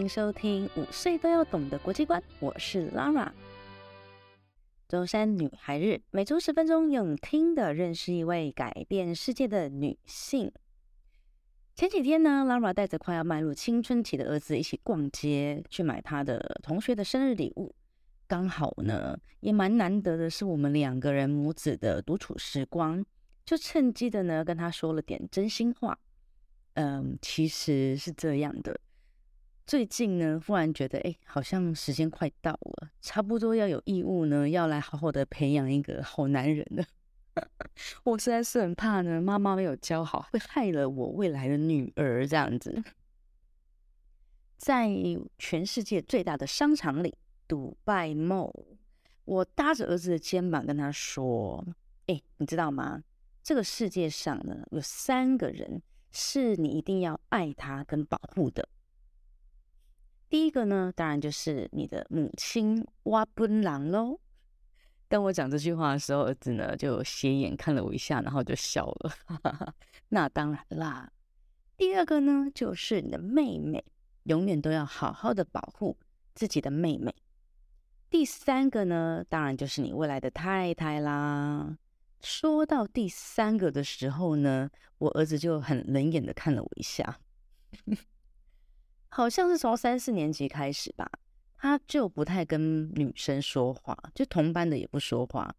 [0.00, 3.30] 欢迎收听五岁都要懂的国际观，我是 Lara。
[4.88, 10.50] 周三女孩日，每周十分钟，用听的认识一位改变世界的女性。
[11.74, 17.74] 前几天呢，Lara 带着快要迈入青春期的儿子一起逛街，去买他的同学的生日礼物。
[18.26, 23.04] 刚好呢，也蛮难得的是我们两个人母子的独处时光，
[23.44, 25.98] 就趁机的呢跟他说了点真心话。
[26.72, 28.80] 嗯，其实是这样的。
[29.70, 36.84] 最近呢，忽然觉得，哎，好像时间快到了，差不多要有义务呢，要来好好的培养一个好男人了。
[38.02, 42.82] 我实在是很怕呢，妈妈没有教好，会害了我未来的女儿这样子。
[44.56, 44.90] 在
[45.38, 47.14] 全世界最大的商场里，
[47.46, 48.52] 杜拜 Mall，
[49.24, 51.64] 我搭着儿子的肩膀跟他说
[52.10, 53.04] ：“哎，你知道吗？
[53.40, 58.68] 这个世界上呢，有三个人是你一定要爱他跟保护的。”
[60.30, 64.20] 第一个呢，当然就是你的母亲哇奔狼喽。
[65.08, 69.74] 当我讲这句话的时候，儿子呢就斜眼看了我一下，然后就笑了。
[70.10, 71.10] 那当然啦。
[71.76, 73.84] 第二个呢，就是你的妹妹，
[74.22, 75.98] 永远都要好好的保护
[76.32, 77.12] 自己的妹妹。
[78.08, 81.76] 第三个呢，当然就是你未来的太太啦。
[82.20, 87.18] 说到第三个的时候呢，我儿子就很冷眼的看了我一下。
[89.10, 91.10] 好像是从三四年级开始吧，
[91.58, 95.54] 他就不太跟女生说话，就同班的也不说话。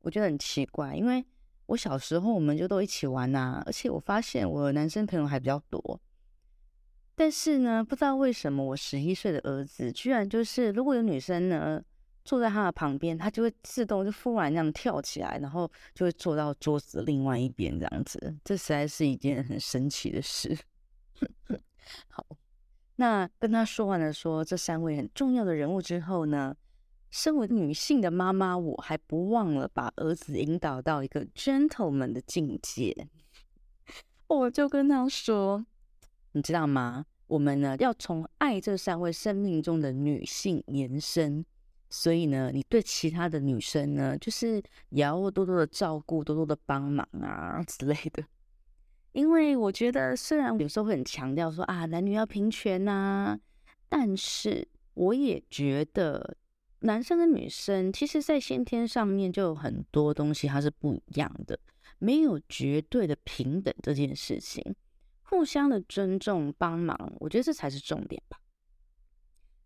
[0.00, 1.24] 我觉得很奇怪，因为
[1.66, 6.00] 我小时候我们就都一起玩呐，而且我发现我男生朋友还比较多。
[7.14, 11.80] 但是呢，不知道为什么我十一岁的儿子居然就是，如果有女生呢
[12.24, 18.34] 坐在他的旁边，他就会自动就忽然那样跳起来，然后就会坐到桌子的另外一边这样子。
[18.42, 20.56] 这实在是一件很神奇的事。
[22.08, 22.26] 好。
[22.96, 26.54] 那跟他说完了说这三位很重要的人物之后呢，
[27.10, 33.08] 身为女性的妈妈，我还不忘了把儿子引导到一个 gentleman 的境界。
[34.28, 35.64] 我就跟他说
[36.32, 37.06] ：“你知道吗？
[37.26, 41.44] 我们呢要从爱这三位生命中的女性延伸，
[41.90, 48.22] 所以呢，你对其他的女生呢，就是也要多多的照顾，多多的帮忙啊之类的。”
[49.12, 53.38] 因为我觉得，虽然有时候会很强调说啊，男女要平权呐，
[53.88, 56.36] 但是我也觉得，
[56.80, 61.58] 男生跟女生其实，在先天上面就有很多东西它是不一样的，
[61.98, 64.74] 没有绝对的平等这件事情，
[65.24, 68.38] 互相的尊重帮忙，我觉得这才是重点吧。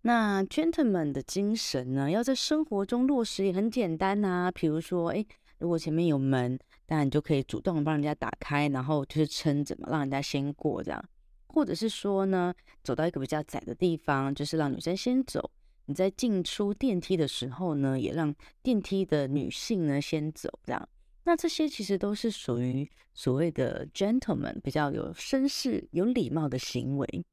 [0.00, 5.26] 那 gentleman 的精神呢，要在生活中落实也很简单呐，比如说，哎。
[5.64, 11.02] 如果前面有门，当然你就可以主动帮人家打开，然后就是撑着嘛，让人家先过这样。
[11.46, 12.52] 或者是说呢，
[12.82, 15.50] 走到一个比较窄的地方，就是让女生先走。
[15.86, 20.86] 你在进出电梯的时候呢，也让电梯的女性呢先走这样。
[21.24, 27.24] 那这些其实都是属于所谓的 gentleman，比较有绅士、有礼貌的行为。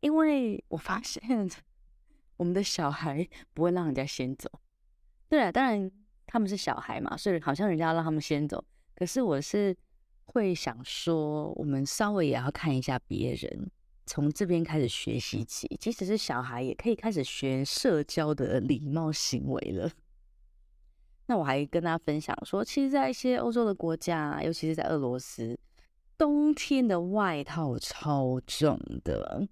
[0.00, 1.22] 因为我发现
[2.38, 4.50] 我们的小孩不会让人家先走。
[5.28, 5.88] 对啊，当然。
[6.34, 8.62] 他们是小孩嘛，所以好像人家要让他们先走。
[8.96, 9.72] 可是我是
[10.24, 13.70] 会想说，我们稍微也要看一下别人，
[14.04, 15.68] 从这边开始学习起。
[15.78, 19.88] 即使是小孩，也可以开始学社交的礼貌行为了。
[21.26, 25.56] 那我还跟大家分享说，其实，在一些欧洲的国家，尤其是在俄罗斯，
[26.18, 29.46] 冬天的外套超重的，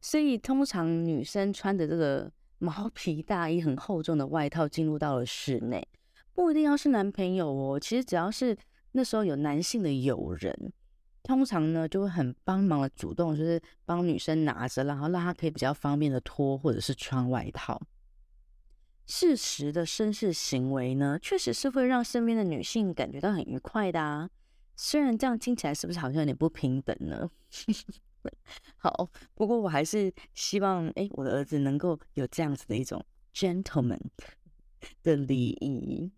[0.00, 5.84] 所以通常女生穿的这个毛皮大衣、很厚重的外套进入到了室内。
[6.38, 8.56] 不一定要是男朋友哦，其实只要是
[8.92, 10.72] 那时候有男性的友人，
[11.24, 17.82] 通常呢就会很帮忙的主动，就是帮女生拿着，然后让她可以比较方便的脱或者是穿外套。
[19.04, 24.30] 适时的绅士行为呢，确实是会让身边的女性感觉到很愉快的啊。
[24.76, 27.28] 虽然这样听起来是不是好像有点不平等呢？
[28.78, 33.98] 好，不过我还是希望，哎，我的儿子能够有这样子的一种 gentleman
[35.02, 36.12] 的礼仪。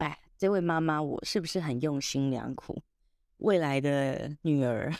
[0.00, 2.82] 哎这位妈妈，我是不是很用心良苦？
[3.38, 4.90] 未来的女儿，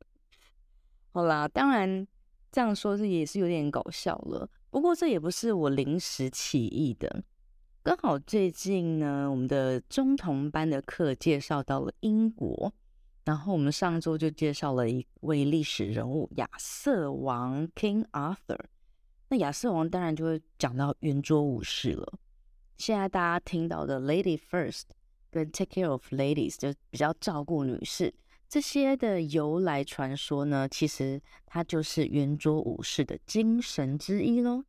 [1.12, 2.06] 好啦，当然
[2.52, 4.48] 这样说是也是有点搞笑了。
[4.70, 7.24] 不过这也不是我临时起意的，
[7.82, 12.72] 刚好最近呢，我们的中童班的课介绍到了英国，
[13.24, 18.60] 然后我们上周就介绍了一位历史人物亚瑟王 King Arthur。
[19.28, 22.18] 那亚瑟王当然就会讲到圆桌武士了。
[22.76, 24.84] 现在大家听到的 Lady First
[25.30, 28.14] 跟 Take care of ladies 就比较照顾女士，
[28.48, 34.64] 这些的由来传说呢，其实它就是圆桌武士的精神之一喽。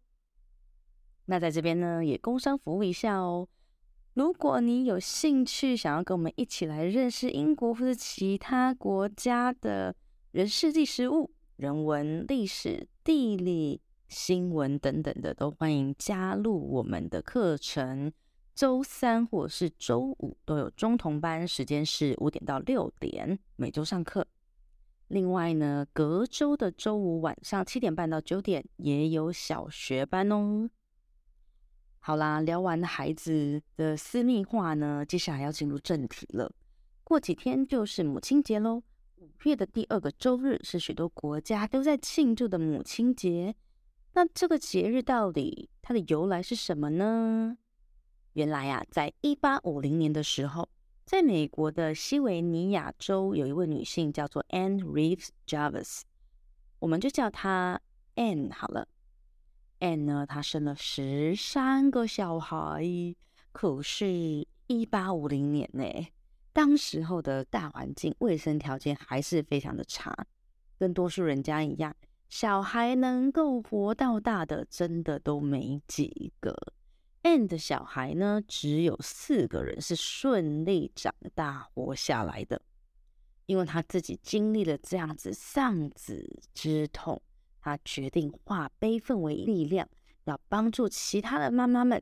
[1.26, 3.48] 那在这边呢，也工商服务一下哦。
[4.14, 9.96] 如果你有兴趣想要跟我们一起来认识英国或者其他国家的
[10.32, 18.12] 人事、地事物、人文、历史、地理、新闻等等的，都欢迎加入我们的课程。
[18.56, 24.26] 周三或是周五都有中童班，时间是五点到六点，每周上课。
[25.10, 30.70] 另外呢，隔周的周五晚上七点半到九点也有小学班哦。
[32.00, 36.52] 好啦，聊完孩子的私密话呢，接下来要进入正题了。
[37.04, 38.82] 过几天就是母亲节喽，
[39.18, 43.56] 五月的第二个周日是许多国家都在庆祝的母亲节。
[44.18, 47.56] 那这个节日到底它的由来是什么呢？
[48.34, 50.68] 原来啊，在一八五零年的时候，
[51.06, 56.02] 在美国的西维尼亚州有一位女性叫做 Anne Reeves Jarvis，
[56.80, 57.80] 我们就叫她
[58.16, 58.88] Anne 好了。
[59.82, 62.84] Anne 呢，她生了十三个小孩，
[63.52, 65.86] 可是，一八五零年呢，
[66.54, 70.26] 当时候的大环境卫生条件还是非常的差，
[70.80, 71.96] 跟多数人家一样，
[72.30, 76.56] 小孩能够活到大的真的都没几个。
[77.24, 82.62] And 小孩呢，只有四个人是顺利长大活下来的，
[83.46, 87.22] 因为他自己经历了这样子丧子之痛。
[87.60, 89.90] 他决定化悲愤为力量，
[90.24, 92.02] 要帮助其他的妈妈们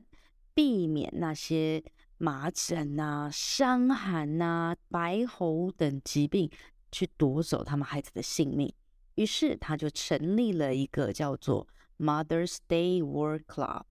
[0.54, 1.82] 避免那些
[2.18, 6.48] 麻疹啊、伤寒啊、白喉等疾病
[6.92, 8.72] 去夺走他们孩子的性命。
[9.16, 11.66] 于是，他就成立了一个叫做
[11.98, 13.84] Mother's Day Work Club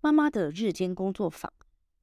[0.00, 1.52] 妈妈的日间工作坊。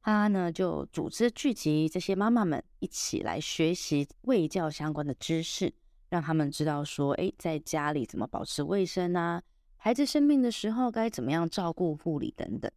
[0.01, 5.74] 他呢就组织聚集这些妈妈们一起来学习卫教相关的知识。
[6.10, 9.42] 让他们知道说，哎，在家里怎么保持卫生啊？
[9.78, 12.72] 孩子生病的时候该怎么样照顾、护理等等。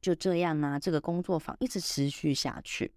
[0.00, 2.94] 就这样啊，这个工作坊一直持续下去。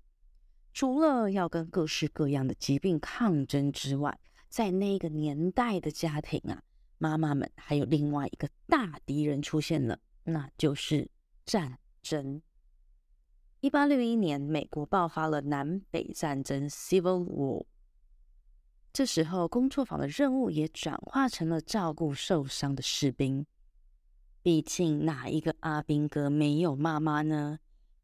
[0.73, 4.19] 除了要跟各式各样的疾病抗争之外，
[4.49, 6.63] 在那个年代的家庭啊，
[6.97, 11.09] 妈妈们还有另外一个大敌人出现了，那就是
[11.45, 12.41] 战争。
[13.61, 17.65] 一八六一年，美国爆发了南北战争 （Civil War）。
[18.91, 23.45] 这时候，工作坊的任务也转化成了照顾受伤的士兵。
[24.41, 27.59] 毕竟，哪一个阿兵哥没有妈妈呢？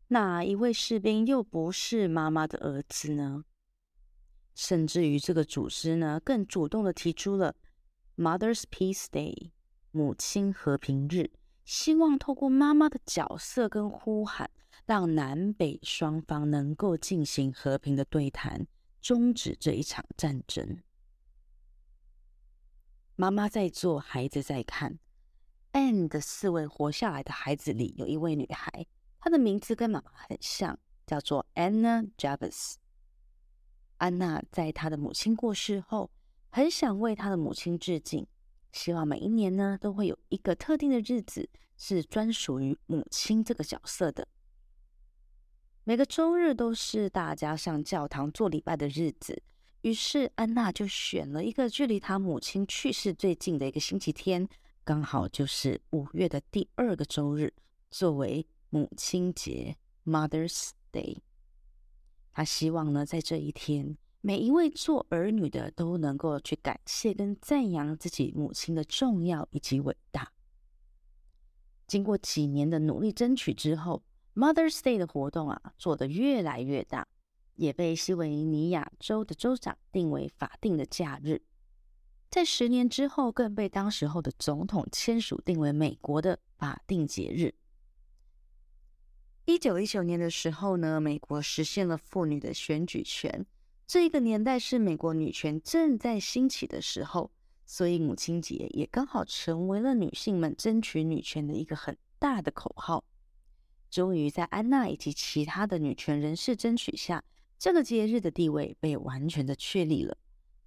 [0.10, 3.46] 哪一位士兵又不是妈妈的儿子呢？
[4.56, 7.56] 甚至于，这个组织呢，更主动的提出了
[8.18, 9.52] Mother's Peace Day（
[9.92, 11.30] 母亲和平日），
[11.66, 14.50] 希望透过妈妈的角色跟呼喊，
[14.86, 18.66] 让南北双方能够进行和平的对谈。
[19.02, 20.82] 终止这一场战争。
[23.16, 24.98] 妈妈在做，孩子在看。
[25.74, 28.88] And 四位活下来的孩子里，有一位女孩，
[29.20, 32.78] 她的名字跟妈妈很像，叫做 Anna Jarvis。
[34.06, 36.12] 安娜在她的母亲过世后，
[36.52, 38.28] 很想为她的母亲致敬，
[38.72, 44.28] 希望每一年呢都会有一个特定的日子是专属于母亲这个角色的。
[45.84, 49.42] 每个周日都是大家上教堂做礼拜的日子，
[49.82, 54.48] 于是安娜就选了一个距离她母亲去世最近的一个星期天，
[54.84, 57.52] 刚好就是五月的第二个周日，
[57.90, 61.25] 作为母亲节 （Mother's Day）。
[62.36, 70.34] 他希望呢，在这一天，每一位做儿女的都能够去感谢跟赞扬自己母亲的重要以及伟大。
[71.88, 74.04] 经过几年的努力争取之后
[74.36, 77.08] ，Mother's Day 的活动啊，做得越来越大，
[77.56, 81.42] 也被西维尼亚州的州长定为法定的假日。
[82.30, 87.56] 在十年之后，更被当时候的总统签署定为美国的法定节日。
[89.48, 93.46] 一九一九年的时候呢，美国实现了妇女的选举权。
[93.86, 97.30] 这一个年代是美国女权正在兴起的时候，
[97.64, 103.04] 所以母亲节也刚好成为了女性们争取女权的一个很大的口号。
[103.92, 107.24] 终于在安娜以及其他的女权人士争取下，
[107.60, 110.18] 这个节日的地位被完全的确立了。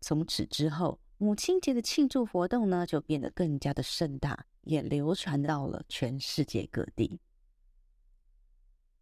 [0.01, 7.19] 从此之后，母亲节的庆祝活动呢，就变得更加的盛大，也流传到了全世界各地。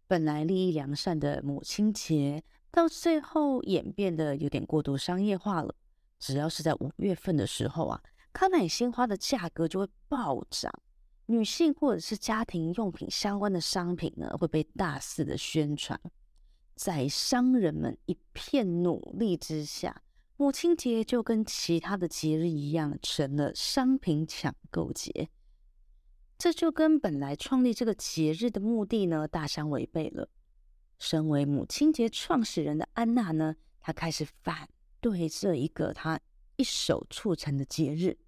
[0.09, 5.75] 本来利益良善的母亲节，到最后演变得有点过度商业化了。
[6.19, 8.01] 只要是在五月份的时候啊，
[8.33, 10.73] 康乃馨花的价格就会暴涨，
[11.27, 16.01] 女性或者是家庭用品相关的商品呢，会被大肆的宣传。
[16.77, 20.03] 在商人们一片努力之下，
[20.37, 25.29] 母亲节就跟其他的节日一样，成了商品抢购节。
[26.39, 30.29] 这就跟本来创立这个节日的目的呢，大相违背了。
[30.99, 34.69] 身为母亲节创始人的安娜呢，她开始反
[35.01, 36.21] 对这一个她
[36.57, 38.19] 一手促成的节日。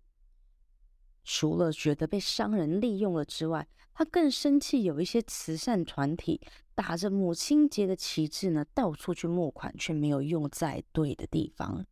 [1.23, 6.41] 除了觉得被商人利用了之外，她更生气有一些慈善团体
[6.75, 11.85] 打着母亲节的旗帜呢，到处去募款，却没有用在对的地方。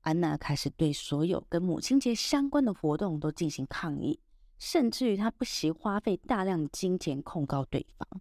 [0.00, 4.18] 安娜开始对所有跟母亲节相关的活动都进行抗议。
[4.58, 8.20] 甚至于他不惜花费大量金钱控告对方，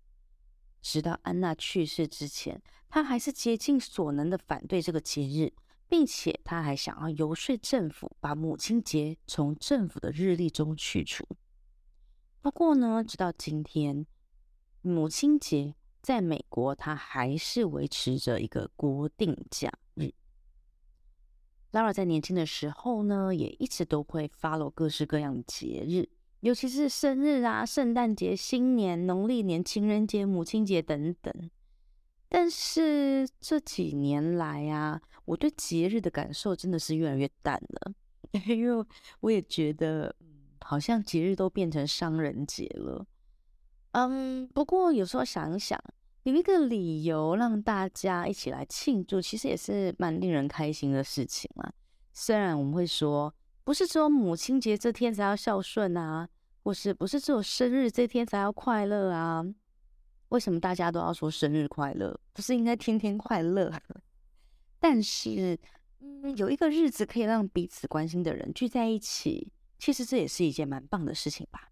[0.81, 5.53] 直到安娜去世之前，他还是竭尽所能的反对这个节日，
[5.87, 11.25] 并且他还想要游说政府把母亲节从政府的日历中去除。
[12.41, 14.05] 不过呢，直到今天，
[14.81, 20.11] 母亲节在美国，它还是维持着一个国定假日。
[21.71, 26.07] Lara 在年轻的时候呢，也一直都会 follow 各式各样的节日。
[26.45, 31.49] 尤其是生日啊、圣诞节、新年、农历年、情人节、母亲节等等。
[32.29, 37.93] 但是这几年来啊，我对节日的感受真的是越来越淡了，
[38.45, 38.85] 因为
[39.21, 40.15] 我也觉得，
[40.61, 43.03] 好像节日都变成商人节了。
[43.93, 45.83] 嗯，不过有时候想一想，
[46.23, 51.73] 有一个理由让大家一起来庆祝，其实也是蛮令人开心的事情啊。
[52.13, 53.33] 虽然我们会说，
[53.63, 56.29] 不是只有母亲节这天才要孝顺啊。
[56.65, 59.45] 或是不是只有生日这天才要快乐啊？
[60.29, 62.19] 为什么大家都要说生日快乐？
[62.33, 63.71] 不是应该天天快乐？
[64.79, 65.55] 但是，
[65.99, 71.69] 嗯，有一个日子可以让彼此关心的人聚在一起，其实这也是一件蛮棒的事情吧。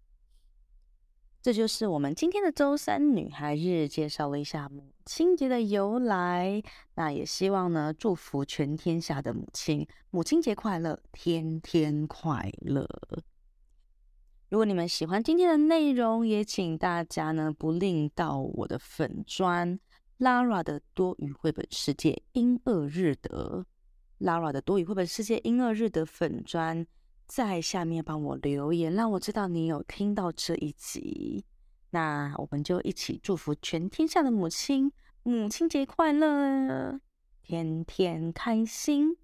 [1.42, 6.62] 这就是我们今天的周三女孩日，介绍了一下母亲节的由来。
[6.94, 12.88] 那也希望呢，祝福全天下的母亲，母亲节快乐，天天快乐。
[14.54, 19.76] 如果你们喜欢今天的内容，也请大家呢不吝到我的粉专
[20.20, 23.66] Lara 的多语绘本世界英二日德
[24.20, 26.86] Lara 的多语绘本世界英二日德粉专，
[27.26, 31.44] 在下面帮我留言，让我知道你有听到这一集。
[31.90, 34.92] 那我们就一起祝福全天下的母亲，
[35.24, 37.00] 母亲节快乐，
[37.42, 39.16] 天天开心。